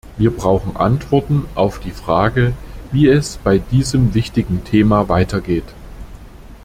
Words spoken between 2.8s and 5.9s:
wie es bei diesem wichtigen Thema weitergeht.